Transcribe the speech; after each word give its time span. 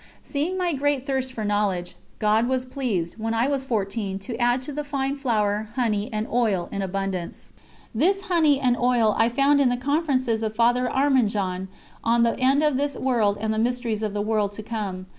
Seeing 0.23 0.57
my 0.57 0.73
great 0.73 1.05
thirst 1.05 1.31
for 1.31 1.45
knowledge, 1.45 1.95
God 2.17 2.47
was 2.47 2.65
pleased, 2.65 3.19
when 3.19 3.35
I 3.35 3.47
was 3.47 3.63
fourteen, 3.63 4.17
to 4.17 4.35
add 4.37 4.63
to 4.63 4.71
the 4.73 4.83
"fine 4.83 5.15
flour," 5.15 5.69
"honey" 5.75 6.11
and 6.11 6.25
"oil" 6.27 6.67
in 6.71 6.81
abundance. 6.81 7.51
This 7.93 8.21
"honey" 8.21 8.59
and 8.59 8.75
"oil" 8.75 9.13
I 9.19 9.29
found 9.29 9.61
in 9.61 9.69
the 9.69 9.77
conferences 9.77 10.41
of 10.41 10.55
Father 10.55 10.89
Arminjon 10.89 11.67
on 12.03 12.23
_The 12.23 12.33
End 12.39 12.63
of 12.63 12.77
this 12.77 12.97
World 12.97 13.37
and 13.39 13.53
the 13.53 13.59
Mysteries 13.59 14.01
of 14.01 14.15
the 14.15 14.23
World 14.23 14.53
to 14.53 14.63
Come. 14.63 15.05